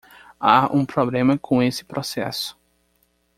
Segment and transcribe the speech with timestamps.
[0.39, 2.57] Há um problema com esse processo.